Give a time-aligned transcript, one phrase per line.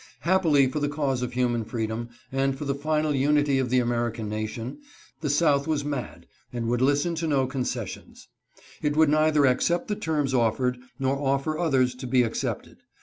[0.21, 4.27] Happily for the cause of human freedom, and for the final unity of the American
[4.27, 4.79] nation,
[5.19, 8.27] the South was mad, and would listen to no concessions.
[8.81, 12.77] It would neither accept the terms offered, nor offer others to be accepted.